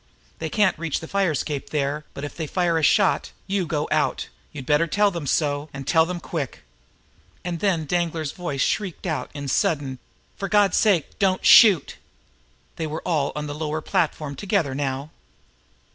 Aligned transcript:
They 0.39 0.49
can't 0.49 0.79
reach 0.79 0.99
the 0.99 1.07
fire 1.07 1.29
escape 1.29 1.69
there, 1.69 2.05
but 2.15 2.23
if 2.23 2.35
they 2.35 2.47
fire 2.47 2.75
a 2.79 2.83
single 2.83 2.93
shot 2.93 3.31
you 3.45 3.67
go 3.67 3.87
out! 3.91 4.29
You'd 4.51 4.65
better 4.65 4.87
tell 4.87 5.11
them 5.11 5.27
so 5.27 5.69
and 5.75 5.85
tell 5.85 6.07
them 6.07 6.19
quick!" 6.19 6.63
And 7.45 7.59
then 7.59 7.85
Danglar's 7.85 8.31
voice 8.31 8.61
shrieked 8.63 9.05
out 9.05 9.29
in 9.35 9.47
sudden, 9.47 9.99
"for 10.35 10.49
God's 10.49 10.77
sake, 10.77 11.19
don't 11.19 11.45
fire!" 11.45 11.81
They 12.77 12.87
were 12.87 13.03
all 13.07 13.31
on 13.35 13.45
the 13.45 13.53
lower 13.53 13.79
platform 13.81 14.35
together 14.35 14.73
now. 14.73 15.11